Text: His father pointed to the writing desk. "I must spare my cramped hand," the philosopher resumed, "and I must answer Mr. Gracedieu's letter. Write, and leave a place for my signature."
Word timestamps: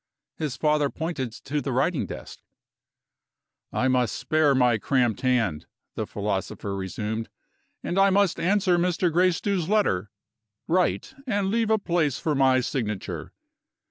His 0.35 0.57
father 0.57 0.89
pointed 0.89 1.31
to 1.31 1.61
the 1.61 1.71
writing 1.71 2.07
desk. 2.07 2.39
"I 3.71 3.87
must 3.87 4.15
spare 4.15 4.55
my 4.55 4.79
cramped 4.79 5.21
hand," 5.21 5.67
the 5.93 6.07
philosopher 6.07 6.75
resumed, 6.75 7.29
"and 7.83 7.99
I 7.99 8.09
must 8.09 8.39
answer 8.39 8.79
Mr. 8.79 9.13
Gracedieu's 9.13 9.69
letter. 9.69 10.09
Write, 10.67 11.13
and 11.27 11.51
leave 11.51 11.69
a 11.69 11.77
place 11.77 12.17
for 12.17 12.33
my 12.33 12.61
signature." 12.61 13.31